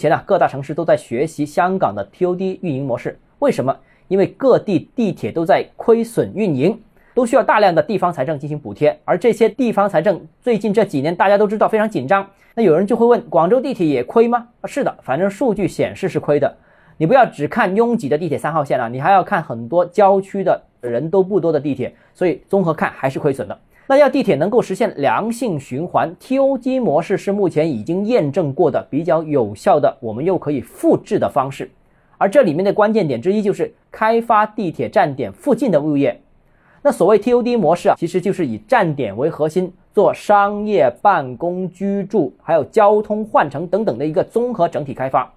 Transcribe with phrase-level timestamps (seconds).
[0.00, 3.18] 前啊，各大城市都在学习香港的 TOD 运营模式。
[3.40, 3.76] 为什么？
[4.08, 6.80] 因为各地地铁都在亏损运营，
[7.14, 8.98] 都需要大量的地方财政进行补贴。
[9.04, 12.26] 而这些地方财政最近这几年大家都知道非常紧张。
[12.54, 14.48] 那有人就会问：广州地铁也亏吗？
[14.62, 16.56] 啊，是的，反正数据显示是亏的。
[16.96, 21.94] 你不要只看拥挤的地铁三号线啊，你还要看很多郊区的人都不多的地铁。
[22.14, 23.58] 所以综合看还是亏损的。
[23.90, 31.68] 那要地铁能够实现良性循环，TOD 模式是目前已经验证过的比较有效的，我们又可以复制的方式。
[32.16, 36.16] 而这里面的关键点之一就是开发地铁站点附近的物业。
[36.82, 45.28] 那所谓 TOD 模式啊，其实就是以站点为核心，做商业、办公、居住，还有交通换乘等等的一个综合整体开发。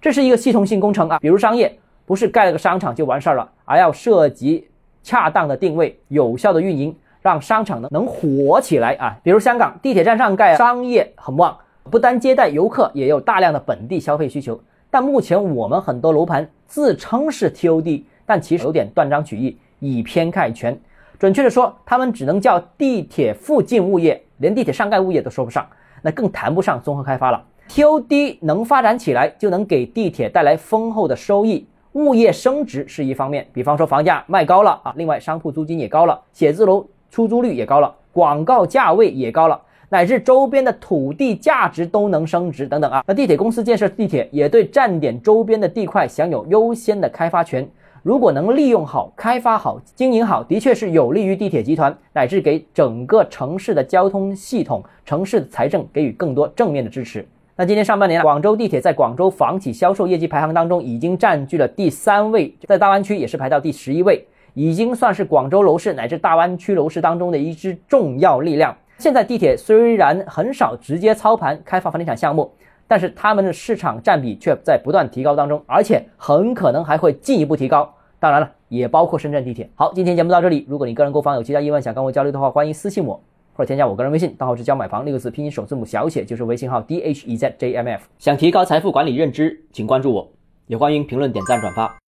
[0.00, 1.18] 这是一个系统性工程啊。
[1.18, 4.64] 比如商业，不是盖了个商场就完事儿了，而要涉及
[5.02, 6.94] 恰当的定位、有效的运营，
[7.26, 9.16] 让商场能能火起来啊。
[9.22, 11.56] 比如香港地铁站上盖商业很旺，
[11.90, 14.58] 不单接待游客，也有大量的本地消费需求。
[14.90, 20.78] 但目前我们很多楼盘自称是 TOD，但其实有点断章取义，以偏概全。
[21.18, 25.66] 准确的说，他们只能叫地铁附近物业，连地铁上盖物业都说不上，
[26.02, 27.42] 那更谈不上综合开发了。
[27.68, 39.60] TOD 能发展起来，就能给地铁带来丰厚的收益，物业升值是一方面，比方说房价卖高了啊，另外商铺租金也高了，写字楼出租率也高了，广告价位也高了。
[39.88, 47.68] 乃至周边的土地价值都能升值等等啊，那地铁公司建设地铁也对站点周边的地块享有优先的开发权。
[48.02, 57.26] 如果能利用好、开发好、经营好，的确是有利于地铁集团乃至给整个城市的交通系统、城市的财政给予更多正面的支持。
[57.56, 64.24] 那今年上半年，广州地铁在广州房企销售业绩排行当中已经占据了第三位，在大湾区也是排到第十一位，
[64.56, 68.74] 已经算是广州楼市乃至大湾区楼市当中的一支重要力量。
[68.96, 72.50] 现在地铁虽然很少直接操盘开发房地产项目，
[72.88, 77.92] 但是他们的市场占比却在不断提高当中，而且很可能还会进一步提高。
[78.18, 79.68] 当然了，也包括深圳地铁。
[79.74, 80.64] 好，今天节目到这里。
[80.66, 83.20] 如果你个人购房有其他疑问想跟我交流的话，欢迎私信我
[83.52, 88.04] 或者添加我个人微信，账号是教买房六个字拼音首字母小写就是微信号 d h e z j m f。
[88.18, 90.26] 想提高财富管理认知，请关注我，
[90.66, 92.05] 也欢迎评论点赞转发。